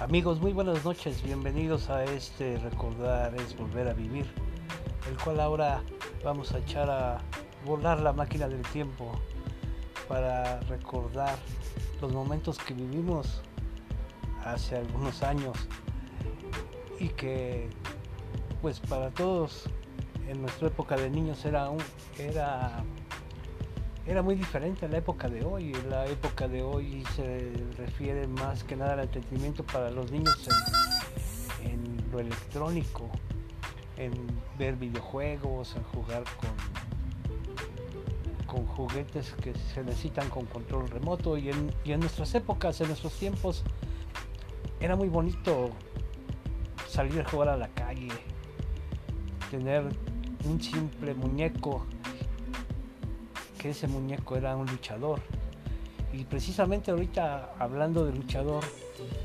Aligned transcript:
Amigos, 0.00 0.40
muy 0.40 0.52
buenas 0.52 0.84
noches, 0.84 1.24
bienvenidos 1.24 1.90
a 1.90 2.04
este 2.04 2.56
Recordar 2.58 3.34
es 3.34 3.56
Volver 3.56 3.88
a 3.88 3.94
Vivir, 3.94 4.26
el 5.10 5.16
cual 5.18 5.40
ahora 5.40 5.82
vamos 6.22 6.52
a 6.52 6.58
echar 6.58 6.88
a 6.88 7.18
volar 7.64 7.98
la 7.98 8.12
máquina 8.12 8.46
del 8.46 8.62
tiempo 8.62 9.10
para 10.06 10.60
recordar 10.60 11.36
los 12.00 12.12
momentos 12.12 12.58
que 12.58 12.74
vivimos 12.74 13.42
hace 14.44 14.76
algunos 14.76 15.24
años 15.24 15.68
y 17.00 17.08
que 17.08 17.68
pues 18.62 18.78
para 18.78 19.10
todos 19.10 19.64
en 20.28 20.42
nuestra 20.42 20.68
época 20.68 20.96
de 20.96 21.10
niños 21.10 21.44
era 21.44 21.70
un, 21.70 21.82
era 22.16 22.84
era 24.08 24.22
muy 24.22 24.36
diferente 24.36 24.86
a 24.86 24.88
la 24.88 24.96
época 24.96 25.28
de 25.28 25.44
hoy. 25.44 25.74
La 25.90 26.06
época 26.06 26.48
de 26.48 26.62
hoy 26.62 27.04
se 27.14 27.52
refiere 27.76 28.26
más 28.26 28.64
que 28.64 28.74
nada 28.74 28.94
al 28.94 29.00
entretenimiento 29.00 29.64
para 29.64 29.90
los 29.90 30.10
niños 30.10 30.48
en, 31.62 32.10
lo 32.10 32.18
electrónico, 32.18 33.10
en 33.98 34.12
ver 34.58 34.76
videojuegos, 34.76 35.76
en 35.76 35.82
jugar 35.82 36.24
con, 38.46 38.56
con 38.56 38.66
juguetes 38.66 39.34
que 39.42 39.52
se 39.52 39.84
necesitan 39.84 40.30
con 40.30 40.46
control 40.46 40.88
remoto. 40.88 41.36
Y 41.36 41.50
en, 41.50 41.70
y 41.84 41.92
en 41.92 42.00
nuestras 42.00 42.34
épocas, 42.34 42.80
en 42.80 42.86
nuestros 42.86 43.12
tiempos, 43.12 43.62
era 44.80 44.96
muy 44.96 45.10
bonito 45.10 45.68
salir 46.88 47.20
a 47.20 47.28
jugar 47.28 47.50
a 47.50 47.58
la 47.58 47.68
calle, 47.68 48.08
tener 49.50 49.84
un 50.46 50.62
simple 50.62 51.12
muñeco 51.12 51.84
ese 53.70 53.86
muñeco 53.86 54.36
era 54.36 54.56
un 54.56 54.66
luchador. 54.66 55.20
Y 56.12 56.24
precisamente 56.24 56.90
ahorita 56.90 57.54
hablando 57.58 58.04
de 58.04 58.12
luchador, 58.12 58.64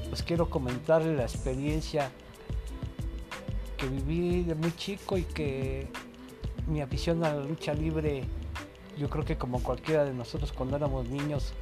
pues 0.09 0.23
quiero 0.23 0.50
comentarle 0.50 1.16
la 1.16 1.23
experiencia 1.23 2.12
que 3.78 3.88
viví 3.88 4.44
de 4.44 4.56
muy 4.56 4.76
chico 4.76 5.18
y 5.18 5.23
que 5.23 5.88
mi 6.68 6.81
afición 6.81 7.23
a 7.23 7.34
la 7.34 7.44
lucha 7.44 7.73
libre, 7.73 8.23
yo 8.98 9.09
creo 9.09 9.26
que 9.26 9.38
como 9.38 9.62
cualquiera 9.62 10.06
de 10.06 10.14
nosotros 10.14 10.52
cuando 10.52 10.75
éramos 10.75 11.08
niños, 11.09 11.53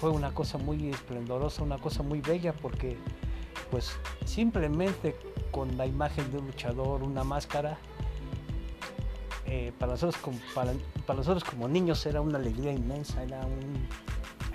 fue 0.00 0.10
una 0.10 0.34
cosa 0.34 0.58
muy 0.58 0.90
esplendorosa, 0.90 1.62
una 1.62 1.78
cosa 1.78 2.02
muy 2.02 2.20
bella 2.20 2.52
porque 2.52 2.96
pues 3.70 3.96
simplemente 4.24 5.16
con 5.50 5.76
la 5.76 5.86
imagen 5.86 6.30
de 6.30 6.38
un 6.38 6.46
luchador, 6.46 7.02
una 7.02 7.24
máscara, 7.24 7.78
eh, 9.46 9.72
para, 9.78 9.92
nosotros 9.92 10.20
como, 10.22 10.38
para, 10.54 10.72
nosotros 11.14 11.44
como 11.44 11.68
niños 11.68 12.04
era 12.06 12.20
una 12.20 12.38
alegría 12.38 12.72
inmensa, 12.72 13.22
era, 13.22 13.40
un, 13.44 13.88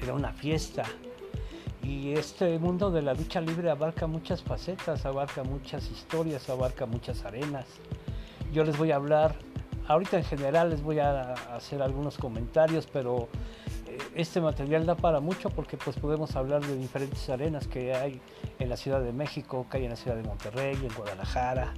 era 0.02 0.14
una 0.14 0.34
fiesta. 0.34 0.84
Y 1.84 2.14
este 2.14 2.60
mundo 2.60 2.92
de 2.92 3.02
la 3.02 3.14
lucha 3.14 3.40
libre 3.40 3.70
abarca 3.70 4.08
muchas 4.08 4.44
facetas, 4.44 5.06
abarca 5.06 5.44
muchas 5.44 5.90
historias, 5.90 6.50
abarca 6.50 6.86
muchas 6.86 7.24
arenas. 7.24 7.66
Yo 8.52 8.64
les 8.64 8.78
voy 8.78 8.92
a 8.92 8.96
hablar, 8.96 9.36
ahorita 9.88 10.18
en 10.18 10.24
general 10.24 10.72
les 10.72 10.82
voy 10.82 11.00
a 11.00 11.34
hacer 11.56 11.82
algunos 11.82 12.18
comentarios, 12.18 12.88
pero 12.92 13.30
eh, 13.88 13.98
este 14.16 14.42
material 14.42 14.86
da 14.86 14.96
para 14.96 15.20
mucho 15.20 15.50
porque 15.50 15.78
pues 15.78 15.96
podemos 15.98 16.36
hablar 16.36 16.66
de 16.66 16.76
diferentes 16.76 17.30
arenas 17.30 17.68
que 17.68 17.94
hay 17.94 18.20
en 18.58 18.70
la 18.70 18.76
Ciudad 18.76 19.02
de 19.02 19.14
México, 19.14 19.66
que 19.70 19.78
hay 19.78 19.84
en 19.86 19.92
la 19.92 19.96
Ciudad 19.96 20.18
de 20.18 20.24
Monterrey, 20.24 20.76
en 20.76 20.94
Guadalajara, 20.94 21.74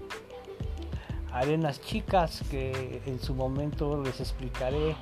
arenas 1.34 1.82
chicas 1.82 2.44
que 2.50 3.02
en 3.06 3.20
su 3.20 3.34
momento 3.34 4.02
les 4.04 4.20
explicaré 4.20 4.96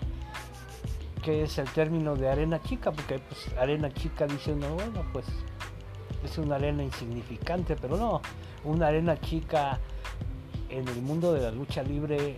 qué 1.24 1.44
es 1.44 1.58
el 1.58 1.70
término 1.72 2.16
de 2.16 2.30
arena 2.30 2.62
chica, 2.62 2.92
porque 2.92 3.20
pues 3.20 3.48
arena 3.58 3.94
chica 3.94 4.28
dice 4.28 4.54
uno, 4.54 4.74
bueno, 4.76 5.04
pues 5.12 5.26
es 6.24 6.38
una 6.38 6.56
arena 6.56 6.84
insignificante, 6.84 7.76
pero 7.76 7.98
no, 7.98 8.22
una 8.64 8.88
arena 8.88 9.20
chica 9.20 9.80
en 10.70 10.88
el 10.88 11.02
mundo 11.02 11.34
de 11.34 11.42
la 11.42 11.52
lucha 11.52 11.84
libre 11.84 12.38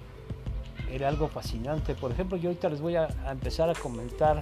era 0.89 1.07
algo 1.07 1.27
fascinante. 1.27 1.95
Por 1.95 2.11
ejemplo, 2.11 2.37
yo 2.37 2.49
ahorita 2.49 2.69
les 2.69 2.81
voy 2.81 2.95
a, 2.95 3.07
a 3.25 3.31
empezar 3.31 3.69
a 3.69 3.73
comentar 3.73 4.41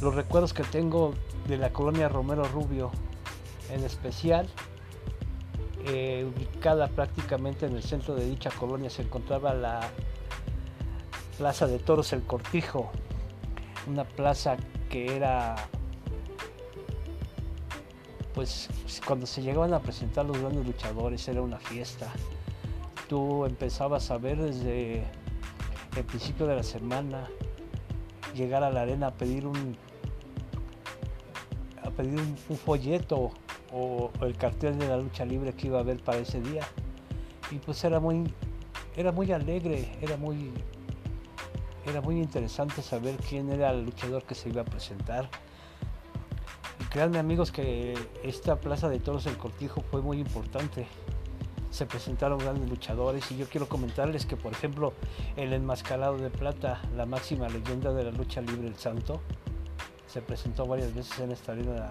los 0.00 0.14
recuerdos 0.14 0.52
que 0.52 0.62
tengo 0.64 1.14
de 1.48 1.58
la 1.58 1.72
colonia 1.72 2.08
Romero 2.08 2.44
Rubio, 2.44 2.90
en 3.70 3.84
especial 3.84 4.48
eh, 5.88 6.28
ubicada 6.28 6.88
prácticamente 6.88 7.66
en 7.66 7.76
el 7.76 7.82
centro 7.82 8.16
de 8.16 8.26
dicha 8.26 8.50
colonia, 8.50 8.90
se 8.90 9.02
encontraba 9.02 9.54
la 9.54 9.88
Plaza 11.38 11.68
de 11.68 11.78
Toros 11.78 12.12
El 12.12 12.22
Cortijo, 12.22 12.90
una 13.86 14.04
plaza 14.04 14.56
que 14.90 15.14
era, 15.14 15.54
pues 18.34 18.68
cuando 19.06 19.26
se 19.26 19.42
llegaban 19.42 19.74
a 19.74 19.80
presentar 19.80 20.26
los 20.26 20.38
grandes 20.38 20.66
luchadores 20.66 21.28
era 21.28 21.40
una 21.40 21.58
fiesta. 21.58 22.10
Tú 23.08 23.44
empezabas 23.44 24.10
a 24.10 24.18
ver 24.18 24.38
desde 24.38 25.04
el 25.96 26.04
principio 26.04 26.46
de 26.46 26.56
la 26.56 26.64
semana 26.64 27.28
llegar 28.34 28.64
a 28.64 28.70
la 28.70 28.82
arena 28.82 29.08
a 29.08 29.14
pedir 29.14 29.46
un 29.46 29.76
a 31.82 31.90
pedir 31.90 32.18
un 32.48 32.56
folleto 32.56 33.30
o, 33.72 34.10
el 34.20 34.36
cartel 34.36 34.78
de 34.78 34.88
la 34.88 34.96
lucha 34.96 35.24
libre 35.24 35.52
que 35.52 35.68
iba 35.68 35.78
a 35.78 35.82
haber 35.82 36.02
para 36.02 36.18
ese 36.18 36.40
día. 36.40 36.62
Y 37.50 37.58
pues 37.58 37.82
era 37.84 38.00
muy, 38.00 38.24
era 38.96 39.12
muy 39.12 39.32
alegre, 39.32 39.96
era 40.00 40.16
muy, 40.16 40.52
era 41.86 42.00
muy 42.00 42.20
interesante 42.20 42.82
saber 42.82 43.16
quién 43.16 43.50
era 43.50 43.70
el 43.70 43.84
luchador 43.84 44.24
que 44.24 44.34
se 44.34 44.48
iba 44.48 44.62
a 44.62 44.64
presentar. 44.64 45.28
Y 46.80 46.84
créanme 46.84 47.18
amigos 47.18 47.52
que 47.52 47.94
esta 48.22 48.56
plaza 48.56 48.88
de 48.88 48.98
toros 48.98 49.24
del 49.24 49.36
Cortijo 49.36 49.82
fue 49.90 50.02
muy 50.02 50.18
importante. 50.18 50.86
Se 51.70 51.84
presentaron 51.84 52.38
grandes 52.38 52.68
luchadores 52.68 53.30
y 53.30 53.36
yo 53.36 53.46
quiero 53.46 53.68
comentarles 53.68 54.24
que 54.24 54.36
por 54.36 54.52
ejemplo 54.52 54.94
el 55.36 55.52
enmascarado 55.52 56.16
de 56.16 56.30
plata, 56.30 56.80
la 56.96 57.04
máxima 57.04 57.48
leyenda 57.48 57.92
de 57.92 58.04
la 58.04 58.10
lucha 58.12 58.40
libre 58.40 58.66
el 58.66 58.76
santo, 58.76 59.20
se 60.06 60.22
presentó 60.22 60.64
varias 60.64 60.94
veces 60.94 61.18
en 61.18 61.32
esta 61.32 61.52
arena 61.52 61.90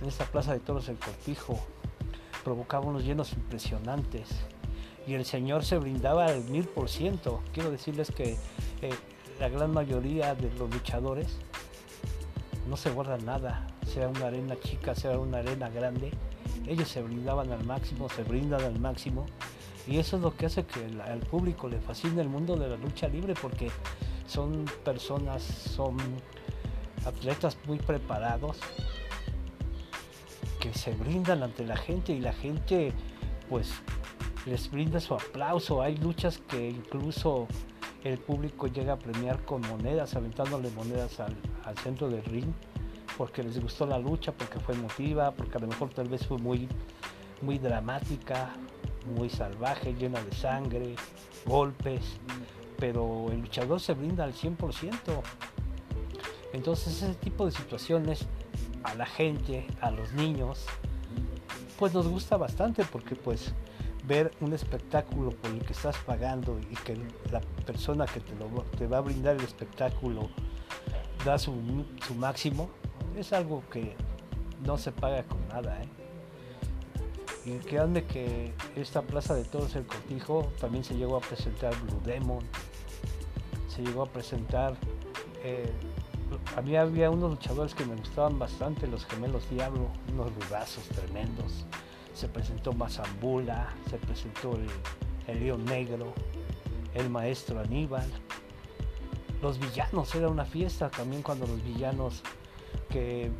en 0.00 0.08
esta 0.08 0.24
plaza 0.24 0.52
de 0.52 0.60
toros 0.60 0.88
el 0.88 0.98
cortijo. 0.98 1.58
Provocaba 2.42 2.86
unos 2.86 3.04
llenos 3.04 3.32
impresionantes 3.32 4.28
y 5.06 5.14
el 5.14 5.24
Señor 5.24 5.64
se 5.64 5.78
brindaba 5.78 6.26
al 6.26 6.44
mil 6.44 6.64
por 6.64 6.88
ciento. 6.88 7.42
Quiero 7.52 7.70
decirles 7.70 8.10
que 8.10 8.36
eh, 8.82 8.94
la 9.40 9.48
gran 9.48 9.72
mayoría 9.72 10.34
de 10.34 10.50
los 10.58 10.70
luchadores 10.72 11.38
no 12.68 12.76
se 12.76 12.90
guardan 12.90 13.24
nada, 13.24 13.66
sea 13.86 14.08
una 14.08 14.26
arena 14.26 14.56
chica, 14.60 14.94
sea 14.94 15.18
una 15.18 15.38
arena 15.38 15.68
grande. 15.68 16.12
Ellos 16.66 16.88
se 16.88 17.02
brindaban 17.02 17.50
al 17.52 17.64
máximo, 17.64 18.08
se 18.08 18.22
brindan 18.22 18.62
al 18.62 18.78
máximo. 18.78 19.26
Y 19.86 19.98
eso 19.98 20.16
es 20.16 20.22
lo 20.22 20.34
que 20.34 20.46
hace 20.46 20.64
que 20.64 20.80
al 21.02 21.20
público 21.20 21.68
le 21.68 21.78
fascine 21.78 22.22
el 22.22 22.28
mundo 22.28 22.56
de 22.56 22.68
la 22.68 22.76
lucha 22.76 23.06
libre 23.06 23.34
porque 23.40 23.70
son 24.26 24.64
personas, 24.82 25.42
son 25.42 25.98
atletas 27.04 27.58
muy 27.66 27.78
preparados, 27.78 28.58
se 30.84 30.92
brindan 30.92 31.42
ante 31.42 31.64
la 31.64 31.78
gente 31.78 32.12
y 32.12 32.20
la 32.20 32.34
gente 32.34 32.92
pues 33.48 33.72
les 34.44 34.70
brinda 34.70 35.00
su 35.00 35.14
aplauso. 35.14 35.80
Hay 35.80 35.96
luchas 35.96 36.42
que 36.46 36.68
incluso 36.68 37.48
el 38.02 38.18
público 38.18 38.66
llega 38.66 38.92
a 38.92 38.98
premiar 38.98 39.42
con 39.46 39.62
monedas, 39.62 40.14
aventándole 40.14 40.68
monedas 40.72 41.20
al, 41.20 41.34
centro 41.82 42.10
del 42.10 42.22
ring, 42.24 42.52
porque 43.16 43.42
les 43.42 43.58
gustó 43.62 43.86
la 43.86 43.98
lucha, 43.98 44.32
porque 44.32 44.60
fue 44.60 44.74
emotiva, 44.74 45.30
porque 45.30 45.56
a 45.56 45.60
lo 45.62 45.68
mejor 45.68 45.88
tal 45.88 46.10
vez 46.10 46.26
fue 46.26 46.36
muy, 46.36 46.68
muy 47.40 47.58
dramática, 47.58 48.50
muy 49.16 49.30
salvaje, 49.30 49.94
llena 49.94 50.22
de 50.22 50.32
sangre, 50.32 50.96
golpes, 51.46 52.02
pero 52.78 53.28
el 53.30 53.40
luchador 53.40 53.80
se 53.80 53.94
brinda 53.94 54.24
al 54.24 54.34
100%. 54.34 54.92
Entonces 56.52 57.02
ese 57.02 57.14
tipo 57.14 57.46
de 57.46 57.52
situaciones 57.52 58.26
a 58.84 58.94
la 58.94 59.06
gente, 59.06 59.66
a 59.80 59.90
los 59.90 60.12
niños, 60.12 60.66
pues 61.78 61.92
nos 61.92 62.06
gusta 62.06 62.36
bastante 62.36 62.84
porque 62.84 63.16
pues 63.16 63.52
ver 64.06 64.30
un 64.40 64.52
espectáculo 64.52 65.30
por 65.30 65.50
el 65.50 65.64
que 65.64 65.72
estás 65.72 65.96
pagando 65.98 66.58
y 66.70 66.76
que 66.76 66.96
la 67.32 67.40
persona 67.66 68.06
que 68.06 68.20
te, 68.20 68.34
lo, 68.36 68.46
te 68.76 68.86
va 68.86 68.98
a 68.98 69.00
brindar 69.00 69.36
el 69.36 69.42
espectáculo 69.42 70.28
da 71.24 71.38
su, 71.38 71.52
máximo, 72.16 72.68
es 73.16 73.32
algo 73.32 73.62
que 73.70 73.96
no 74.64 74.76
se 74.76 74.92
paga 74.92 75.22
con 75.24 75.46
nada. 75.48 75.82
¿eh? 75.82 75.88
Y 77.46 77.58
créanme 77.58 78.04
que 78.04 78.52
esta 78.76 79.02
plaza 79.02 79.34
de 79.34 79.44
todos 79.44 79.74
el 79.76 79.86
Cortijo 79.86 80.52
también 80.60 80.84
se 80.84 80.94
llegó 80.94 81.16
a 81.16 81.20
presentar 81.20 81.74
Blue 81.82 82.00
Demon, 82.04 82.44
se 83.68 83.82
llegó 83.82 84.02
a 84.02 84.06
presentar 84.06 84.76
eh, 85.42 85.72
a 86.56 86.62
mí 86.62 86.76
había 86.76 87.10
unos 87.10 87.30
luchadores 87.30 87.74
que 87.74 87.84
me 87.84 87.96
gustaban 87.96 88.38
bastante, 88.38 88.86
los 88.86 89.04
gemelos 89.06 89.48
Diablo, 89.50 89.88
unos 90.12 90.32
rudazos 90.34 90.84
tremendos. 90.84 91.66
Se 92.14 92.28
presentó 92.28 92.72
Mazambula, 92.72 93.74
se 93.90 93.96
presentó 93.98 94.56
el, 95.26 95.40
León 95.40 95.64
Negro, 95.64 96.12
el 96.94 97.10
maestro 97.10 97.58
Aníbal. 97.58 98.08
Los 99.42 99.58
villanos, 99.58 100.14
era 100.14 100.28
una 100.28 100.44
fiesta 100.44 100.90
también 100.90 101.22
cuando 101.22 101.46
los 101.46 101.62
villanos 101.64 102.22
que 102.88 103.30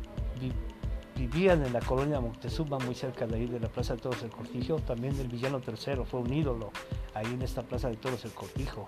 vivían 1.15 1.65
en 1.65 1.71
la 1.71 1.79
colonia 1.79 2.19
Moctezuma, 2.19 2.79
muy 2.79 2.95
cerca 2.95 3.25
de 3.25 3.37
ahí 3.37 3.45
de 3.45 3.61
la 3.61 3.69
Plaza 3.69 3.95
de 3.95 4.01
Toros 4.01 4.21
del 4.21 4.31
Cortijo. 4.31 4.75
También 4.79 5.17
el 5.19 5.29
villano 5.29 5.61
tercero 5.61 6.03
fue 6.03 6.19
un 6.19 6.33
ídolo 6.33 6.71
ahí 7.13 7.27
en 7.27 7.41
esta 7.41 7.63
Plaza 7.63 7.87
de 7.87 7.95
Toros 7.95 8.23
del 8.23 8.33
Cortijo. 8.33 8.85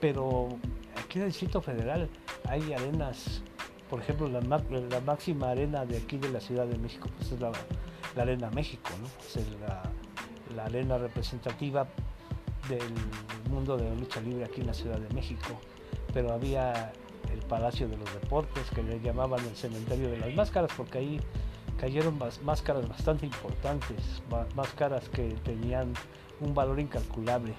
Pero 0.00 0.48
aquí 0.96 1.18
en 1.18 1.24
el 1.24 1.30
Distrito 1.30 1.60
Federal 1.60 2.08
hay 2.48 2.72
arenas, 2.72 3.42
por 3.88 4.00
ejemplo, 4.00 4.28
la, 4.28 4.40
máxima 5.00 5.50
arena 5.50 5.84
de 5.84 5.98
aquí 5.98 6.18
de 6.18 6.30
la 6.30 6.40
Ciudad 6.40 6.66
de 6.66 6.78
México, 6.78 7.08
pues 7.16 7.32
es 7.32 7.40
la, 7.40 7.52
Arena 8.16 8.50
México, 8.50 8.90
¿no? 9.00 9.08
es 9.24 9.48
la, 9.60 9.82
la 10.54 10.64
arena 10.66 10.98
representativa 10.98 11.86
del 12.68 12.92
mundo 13.50 13.76
de 13.76 13.88
la 13.88 13.94
lucha 13.94 14.20
libre 14.20 14.44
aquí 14.44 14.60
en 14.60 14.66
la 14.66 14.74
Ciudad 14.74 14.98
de 14.98 15.12
México. 15.14 15.58
Pero 16.12 16.32
había 16.32 16.92
el 17.32 17.40
Palacio 17.40 17.88
de 17.88 17.96
los 17.96 18.12
Deportes, 18.12 18.68
que 18.70 18.82
le 18.82 19.00
llamaban 19.00 19.40
el 19.44 19.56
Cementerio 19.56 20.10
de 20.10 20.18
las 20.18 20.34
Máscaras, 20.34 20.70
porque 20.76 20.98
ahí 20.98 21.20
cayeron 21.78 22.18
máscaras 22.44 22.88
bastante 22.88 23.26
importantes, 23.26 24.22
máscaras 24.54 25.08
que 25.08 25.34
tenían 25.44 25.94
un 26.40 26.54
valor 26.54 26.78
incalculable 26.78 27.54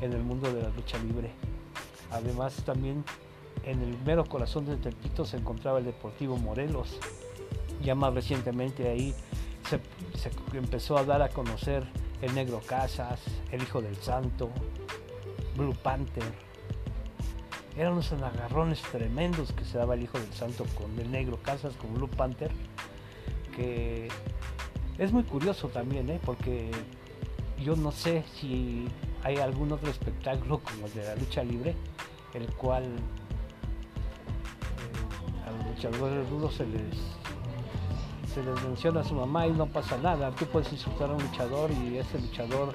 en 0.00 0.12
el 0.12 0.22
mundo 0.22 0.52
de 0.52 0.62
la 0.62 0.68
lucha 0.70 0.98
libre. 0.98 1.30
Además 2.10 2.54
también 2.64 3.04
en 3.64 3.82
el 3.82 3.96
mero 4.04 4.24
corazón 4.24 4.66
de 4.66 4.76
Tepito 4.76 5.24
se 5.24 5.36
encontraba 5.36 5.78
el 5.78 5.84
Deportivo 5.84 6.36
Morelos. 6.36 6.98
Ya 7.82 7.94
más 7.94 8.14
recientemente 8.14 8.88
ahí 8.88 9.14
se, 9.68 9.80
empezó 10.56 10.98
a 10.98 11.04
dar 11.04 11.22
a 11.22 11.28
conocer 11.28 11.84
el 12.22 12.34
Negro 12.34 12.60
Casas, 12.66 13.20
el 13.52 13.62
Hijo 13.62 13.80
del 13.80 13.96
Santo, 13.96 14.50
Blue 15.56 15.74
Panther, 15.82 16.24
eran 17.78 17.92
unos 17.92 18.12
agarrones 18.12 18.82
tremendos 18.82 19.52
que 19.52 19.64
se 19.64 19.78
daba 19.78 19.94
el 19.94 20.02
Hijo 20.02 20.18
del 20.18 20.32
Santo 20.32 20.64
con 20.74 20.98
el 20.98 21.12
Negro 21.12 21.38
Casas, 21.40 21.74
con 21.76 21.94
Blue 21.94 22.08
Panther, 22.08 22.50
que 23.54 24.08
es 24.98 25.12
muy 25.12 25.22
curioso 25.22 25.68
también, 25.68 26.10
¿eh? 26.10 26.20
porque 26.24 26.72
yo 27.62 27.76
no 27.76 27.92
sé 27.92 28.24
si 28.34 28.88
hay 29.22 29.36
algún 29.36 29.70
otro 29.70 29.90
espectáculo 29.90 30.58
como 30.58 30.86
el 30.86 30.94
de 30.94 31.04
la 31.04 31.14
lucha 31.14 31.44
libre, 31.44 31.76
el 32.34 32.52
cual 32.54 32.84
luchadores 35.78 36.28
rudos 36.30 36.54
se 36.54 36.66
les, 36.66 36.94
se 38.34 38.42
les 38.42 38.62
menciona 38.64 39.00
a 39.00 39.04
su 39.04 39.14
mamá 39.14 39.46
y 39.46 39.52
no 39.52 39.66
pasa 39.66 39.96
nada. 39.98 40.30
Tú 40.32 40.44
puedes 40.46 40.72
insultar 40.72 41.10
a 41.10 41.14
un 41.14 41.22
luchador 41.22 41.70
y 41.70 41.98
ese 41.98 42.18
luchador 42.18 42.74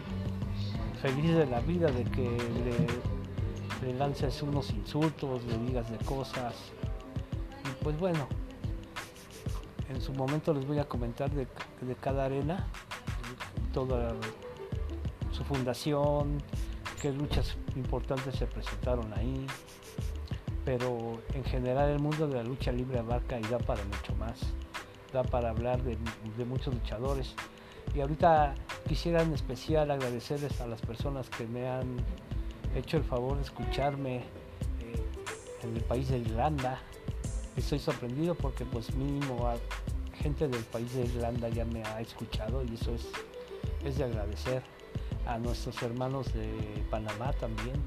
feliz 1.01 1.35
de 1.35 1.45
la 1.45 1.59
vida 1.59 1.91
de 1.91 2.05
que 2.05 2.23
le 2.23 3.23
le 3.83 3.93
lances 3.93 4.41
unos 4.41 4.69
insultos, 4.71 5.43
le 5.45 5.57
digas 5.57 5.89
de 5.91 5.97
cosas. 6.05 6.55
Y 7.65 7.83
pues 7.83 7.97
bueno, 7.99 8.27
en 9.89 10.01
su 10.01 10.13
momento 10.13 10.53
les 10.53 10.65
voy 10.65 10.79
a 10.79 10.85
comentar 10.85 11.29
de, 11.31 11.47
cada 11.99 12.25
arena, 12.25 12.67
toda 13.73 14.15
su 15.31 15.43
fundación, 15.43 16.41
qué 17.01 17.11
luchas 17.11 17.57
importantes 17.75 18.35
se 18.35 18.45
presentaron 18.45 19.11
ahí. 19.13 19.45
Pero 20.65 21.21
en 21.33 21.43
general 21.43 21.89
el 21.89 21.99
mundo 21.99 22.27
de 22.27 22.35
la 22.35 22.43
lucha 22.43 22.71
libre 22.71 22.99
abarca 22.99 23.39
y 23.39 23.43
da 23.43 23.57
para 23.59 23.83
mucho 23.83 24.15
más. 24.15 24.39
Da 25.11 25.23
para 25.23 25.49
hablar 25.49 25.81
de, 25.83 25.97
muchos 26.45 26.73
luchadores. 26.73 27.35
Y 27.93 27.99
ahorita 27.99 28.55
quisiera 28.87 29.21
en 29.21 29.33
especial 29.33 29.91
agradecerles 29.91 30.61
a 30.61 30.67
las 30.67 30.81
personas 30.81 31.29
que 31.29 31.45
me 31.45 31.67
han 31.67 31.97
hecho 32.75 32.97
el 32.97 33.03
favor 33.03 33.35
de 33.35 33.43
escucharme 33.43 34.17
eh, 34.17 34.23
en 35.63 35.75
el 35.75 35.83
país 35.83 36.09
de 36.09 36.19
Irlanda. 36.19 36.79
Estoy 37.55 37.79
sorprendido 37.79 38.33
porque 38.33 38.65
pues 38.65 38.95
mínimo 38.95 39.47
gente 40.13 40.47
del 40.47 40.63
país 40.63 40.93
de 40.93 41.01
Irlanda 41.03 41.49
ya 41.49 41.65
me 41.65 41.83
ha 41.83 41.99
escuchado 42.01 42.63
y 42.63 42.75
eso 42.75 42.95
es, 42.95 43.07
es 43.83 43.97
de 43.97 44.05
agradecer. 44.05 44.63
A 45.25 45.37
nuestros 45.37 45.81
hermanos 45.81 46.33
de 46.33 46.83
Panamá 46.89 47.31
también, 47.33 47.81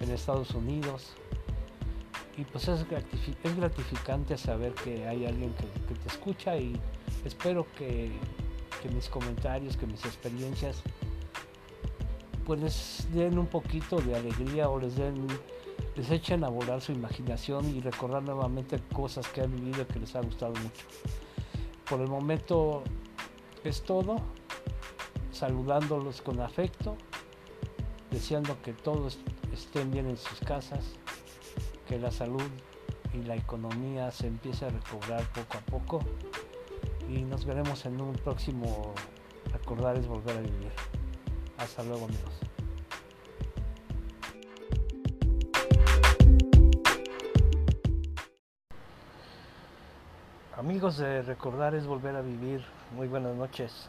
en 0.00 0.10
Estados 0.10 0.50
Unidos. 0.50 1.14
Y 2.36 2.44
pues 2.44 2.66
es, 2.68 2.84
gratificante 3.56 4.36
saber 4.36 4.74
que 4.74 5.06
hay 5.06 5.24
alguien 5.24 5.54
que, 5.54 5.94
te 5.94 6.08
escucha 6.08 6.56
y 6.56 6.78
espero 7.24 7.66
que, 7.76 8.10
mis 8.92 9.08
comentarios, 9.08 9.76
que 9.78 9.86
mis 9.86 10.04
experiencias 10.04 10.82
pues 12.44 12.60
les 12.60 13.06
den 13.14 13.38
un 13.38 13.46
poquito 13.46 13.96
de 13.96 14.14
alegría 14.14 14.68
o 14.68 14.78
les 14.78 14.94
den 14.96 15.26
les 15.96 16.10
echen 16.10 16.44
a 16.44 16.48
volar 16.48 16.80
su 16.80 16.92
imaginación 16.92 17.68
y 17.74 17.80
recordar 17.80 18.22
nuevamente 18.22 18.78
cosas 18.92 19.26
que 19.28 19.40
han 19.40 19.54
vivido 19.54 19.82
y 19.82 19.84
que 19.86 20.00
les 20.00 20.14
ha 20.16 20.20
gustado 20.20 20.52
mucho. 20.52 20.84
Por 21.88 22.00
el 22.00 22.08
momento 22.08 22.82
es 23.62 23.82
todo, 23.82 24.16
saludándolos 25.30 26.20
con 26.20 26.40
afecto, 26.40 26.96
deseando 28.10 28.60
que 28.62 28.72
todos 28.72 29.18
estén 29.52 29.90
bien 29.90 30.08
en 30.08 30.16
sus 30.16 30.40
casas, 30.40 30.96
la 31.98 32.10
salud 32.10 32.50
y 33.12 33.22
la 33.22 33.36
economía 33.36 34.10
se 34.10 34.26
empiece 34.26 34.66
a 34.66 34.70
recobrar 34.70 35.22
poco 35.32 35.58
a 35.58 35.60
poco 35.60 36.00
y 37.08 37.22
nos 37.22 37.44
veremos 37.44 37.86
en 37.86 38.00
un 38.00 38.14
próximo 38.14 38.94
Recordar 39.52 39.96
es 39.96 40.06
volver 40.08 40.36
a 40.36 40.40
vivir. 40.40 40.72
Hasta 41.58 41.84
luego 41.84 42.06
amigos. 42.06 42.40
Amigos 50.56 50.96
de 50.98 51.22
Recordar 51.22 51.74
es 51.74 51.86
Volver 51.86 52.16
a 52.16 52.22
Vivir, 52.22 52.64
muy 52.96 53.06
buenas 53.06 53.36
noches. 53.36 53.88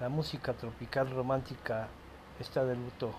La 0.00 0.08
música 0.08 0.52
tropical 0.52 1.10
romántica 1.10 1.88
está 2.40 2.64
de 2.64 2.74
luto. 2.74 3.12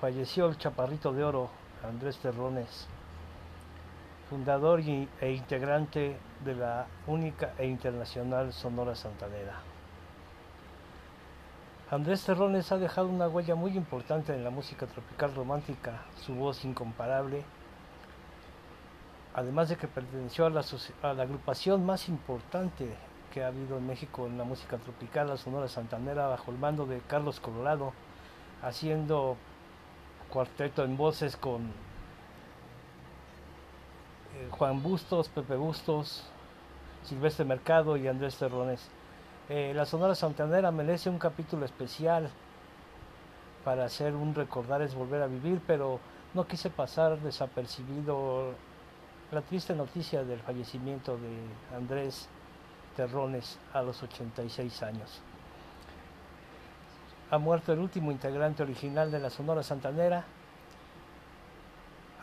Falleció 0.00 0.46
el 0.46 0.58
chaparrito 0.58 1.12
de 1.12 1.22
oro, 1.22 1.48
Andrés 1.84 2.18
Terrones, 2.18 2.88
fundador 4.28 4.80
e 4.80 5.32
integrante 5.32 6.16
de 6.44 6.54
la 6.54 6.86
única 7.06 7.54
e 7.58 7.66
internacional 7.66 8.52
Sonora 8.52 8.94
Santanera. 8.94 9.60
Andrés 11.88 12.24
Terrones 12.24 12.72
ha 12.72 12.78
dejado 12.78 13.08
una 13.08 13.28
huella 13.28 13.54
muy 13.54 13.76
importante 13.76 14.34
en 14.34 14.42
la 14.42 14.50
música 14.50 14.86
tropical 14.86 15.32
romántica, 15.36 16.02
su 16.20 16.34
voz 16.34 16.64
incomparable, 16.64 17.44
además 19.34 19.68
de 19.68 19.76
que 19.76 19.86
perteneció 19.86 20.46
a 20.46 20.50
la, 20.50 21.22
agrupación 21.22 21.86
más 21.86 22.08
importante 22.08 22.88
que 23.32 23.44
ha 23.44 23.48
habido 23.48 23.78
en 23.78 23.86
México 23.86 24.26
en 24.26 24.36
la 24.36 24.42
música 24.42 24.78
tropical, 24.78 25.28
la 25.28 25.36
Sonora 25.36 25.68
Santanera, 25.68 26.26
bajo 26.26 26.50
el 26.50 26.58
mando 26.58 26.86
de 26.86 27.00
Carlos 27.06 27.38
Colorado, 27.38 27.92
haciendo 28.62 29.36
cuarteto 30.28 30.82
en 30.82 30.96
voces 30.96 31.36
con 31.36 31.70
Juan 34.50 34.82
Bustos, 34.82 35.28
Pepe 35.28 35.56
Bustos, 35.56 36.24
Silvestre 37.04 37.44
Mercado 37.44 37.96
y 37.96 38.08
Andrés 38.08 38.36
Terrones. 38.36 38.88
Eh, 39.48 39.72
la 39.74 39.86
Sonora 39.86 40.14
Santanera 40.14 40.70
merece 40.70 41.08
un 41.08 41.18
capítulo 41.18 41.64
especial 41.64 42.30
para 43.64 43.84
hacer 43.84 44.14
un 44.14 44.34
recordar 44.34 44.80
es 44.82 44.94
volver 44.94 45.22
a 45.22 45.26
vivir, 45.26 45.60
pero 45.66 45.98
no 46.34 46.46
quise 46.46 46.70
pasar 46.70 47.18
desapercibido 47.18 48.52
la 49.32 49.42
triste 49.42 49.74
noticia 49.74 50.22
del 50.22 50.38
fallecimiento 50.40 51.18
de 51.18 51.76
Andrés 51.76 52.28
Terrones 52.94 53.58
a 53.72 53.82
los 53.82 54.02
86 54.02 54.82
años. 54.84 55.20
Ha 57.30 57.38
muerto 57.38 57.72
el 57.72 57.80
último 57.80 58.12
integrante 58.12 58.62
original 58.62 59.10
de 59.10 59.18
la 59.18 59.30
Sonora 59.30 59.64
Santanera, 59.64 60.24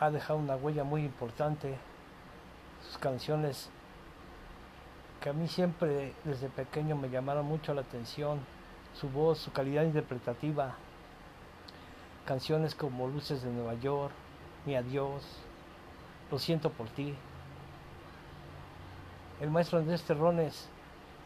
ha 0.00 0.10
dejado 0.10 0.38
una 0.38 0.56
huella 0.56 0.84
muy 0.84 1.04
importante, 1.04 1.76
sus 2.86 2.98
canciones 2.98 3.70
que 5.20 5.30
a 5.30 5.32
mí 5.32 5.48
siempre 5.48 6.12
desde 6.24 6.48
pequeño 6.48 6.96
me 6.96 7.08
llamaron 7.08 7.46
mucho 7.46 7.72
la 7.72 7.80
atención, 7.80 8.40
su 8.94 9.08
voz, 9.08 9.38
su 9.38 9.52
calidad 9.52 9.84
interpretativa, 9.84 10.74
canciones 12.26 12.74
como 12.74 13.08
Luces 13.08 13.42
de 13.42 13.50
Nueva 13.50 13.74
York, 13.74 14.12
Mi 14.66 14.76
Adiós, 14.76 15.24
Lo 16.30 16.38
siento 16.38 16.70
por 16.70 16.88
ti. 16.88 17.14
El 19.40 19.50
maestro 19.50 19.78
Andrés 19.78 20.02
Terrones 20.02 20.68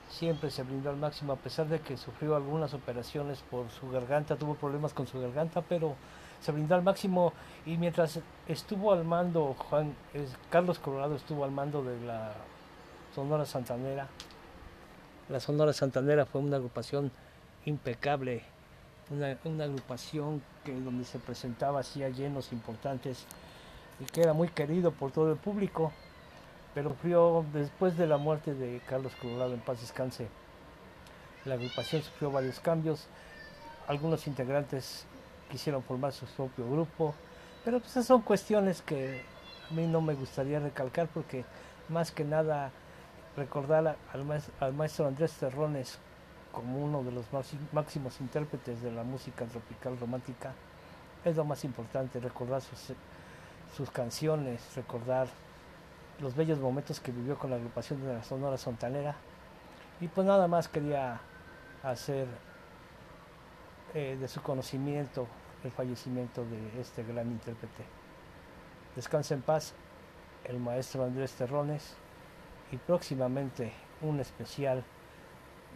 siempre 0.08 0.50
se 0.50 0.62
brindó 0.62 0.90
al 0.90 0.96
máximo 0.96 1.32
a 1.32 1.36
pesar 1.36 1.68
de 1.68 1.80
que 1.80 1.96
sufrió 1.96 2.36
algunas 2.36 2.74
operaciones 2.74 3.42
por 3.50 3.70
su 3.70 3.90
garganta, 3.90 4.36
tuvo 4.36 4.54
problemas 4.54 4.92
con 4.92 5.06
su 5.06 5.20
garganta, 5.20 5.62
pero 5.62 5.94
se 6.40 6.52
brindó 6.52 6.74
al 6.74 6.82
máximo 6.82 7.32
y 7.66 7.76
mientras 7.76 8.20
estuvo 8.46 8.92
al 8.92 9.04
mando, 9.04 9.54
Juan 9.54 9.94
Carlos 10.50 10.78
Colorado 10.78 11.16
estuvo 11.16 11.44
al 11.44 11.50
mando 11.50 11.82
de 11.82 12.00
la 12.00 12.32
Sonora 13.14 13.44
Santanera. 13.44 14.08
La 15.28 15.40
Sonora 15.40 15.72
Santanera 15.72 16.24
fue 16.24 16.40
una 16.40 16.56
agrupación 16.56 17.10
impecable, 17.64 18.42
una, 19.10 19.64
agrupación 19.64 20.42
que 20.64 20.72
donde 20.72 21.04
se 21.04 21.18
presentaba 21.18 21.80
hacía 21.80 22.08
llenos 22.08 22.52
importantes 22.52 23.26
y 24.00 24.04
que 24.04 24.22
era 24.22 24.32
muy 24.32 24.48
querido 24.48 24.92
por 24.92 25.10
todo 25.10 25.32
el 25.32 25.38
público. 25.38 25.92
pero 26.74 26.90
sufrió 26.90 27.44
después 27.52 27.96
de 27.98 28.06
la 28.06 28.18
muerte 28.18 28.54
de 28.54 28.80
Carlos 28.86 29.12
Colorado 29.20 29.52
en 29.52 29.60
paz 29.60 29.80
descanse. 29.80 30.28
La 31.44 31.54
agrupación 31.54 32.02
sufrió 32.02 32.30
varios 32.30 32.60
cambios, 32.60 33.06
algunos 33.88 34.26
integrantes 34.26 35.06
quisieron 35.50 35.82
formar 35.82 36.12
su 36.12 36.26
propio 36.26 36.70
grupo, 36.70 37.14
pero 37.64 37.80
pues 37.80 38.06
son 38.06 38.22
cuestiones 38.22 38.82
que 38.82 39.22
a 39.70 39.74
mí 39.74 39.86
no 39.86 40.00
me 40.00 40.14
gustaría 40.14 40.60
recalcar 40.60 41.08
porque 41.08 41.44
más 41.88 42.10
que 42.10 42.24
nada 42.24 42.70
recordar 43.36 43.96
al 44.60 44.74
maestro, 44.74 45.06
Andrés 45.06 45.32
Terrones 45.32 45.98
como 46.52 46.78
uno 46.78 47.02
de 47.02 47.12
los 47.12 47.26
máximos 47.72 48.20
intérpretes 48.20 48.82
de 48.82 48.90
la 48.90 49.04
música 49.04 49.44
tropical 49.44 49.98
romántica 49.98 50.52
es 51.24 51.36
lo 51.36 51.44
más 51.44 51.64
importante, 51.64 52.20
recordar 52.20 52.62
sus, 52.62 52.94
sus 53.76 53.90
canciones, 53.90 54.62
recordar 54.74 55.28
los 56.20 56.34
bellos 56.34 56.58
momentos 56.58 57.00
que 57.00 57.12
vivió 57.12 57.38
con 57.38 57.50
la 57.50 57.56
agrupación 57.56 58.02
de 58.04 58.14
la 58.14 58.22
Sonora 58.22 58.56
Sontanera. 58.56 59.14
Y 60.00 60.08
pues 60.08 60.26
nada 60.26 60.48
más 60.48 60.68
quería 60.68 61.20
hacer 61.82 62.26
eh, 63.94 64.16
de 64.20 64.28
su 64.28 64.42
conocimiento 64.42 65.26
el 65.64 65.72
fallecimiento 65.72 66.44
de 66.44 66.80
este 66.80 67.02
gran 67.02 67.30
intérprete. 67.30 67.84
Descansa 68.94 69.34
en 69.34 69.42
paz 69.42 69.74
el 70.44 70.58
maestro 70.58 71.04
Andrés 71.04 71.32
Terrones 71.32 71.96
y 72.70 72.76
próximamente 72.76 73.72
un 74.02 74.20
especial 74.20 74.84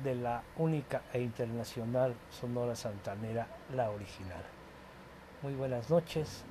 de 0.02 0.14
la 0.14 0.42
única 0.56 1.02
e 1.12 1.20
internacional 1.20 2.14
Sonora 2.30 2.74
Santanera, 2.74 3.46
la 3.74 3.90
original. 3.90 4.42
Muy 5.42 5.54
buenas 5.54 5.90
noches, 5.90 6.44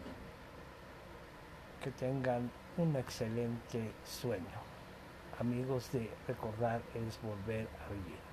que 1.84 1.92
tengan 1.92 2.52
un 2.78 2.96
excelente 2.96 3.92
sueño. 4.06 4.62
Amigos 5.40 5.92
de 5.92 6.10
Recordar 6.28 6.82
es 6.94 7.20
Volver 7.22 7.68
a 7.86 7.92
Vivir. 7.92 8.31